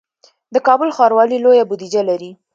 [0.53, 2.31] د کابل ښاروالي لویه بودیجه لري